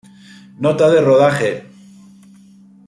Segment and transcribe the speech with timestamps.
[0.67, 1.51] Nota de rodaje.